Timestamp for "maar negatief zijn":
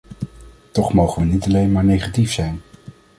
1.71-2.61